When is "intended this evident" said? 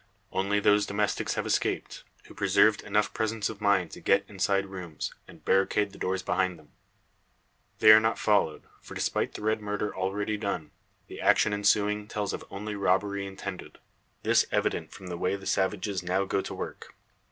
13.27-14.91